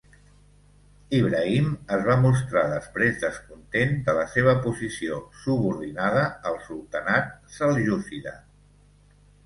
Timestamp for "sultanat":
6.71-7.33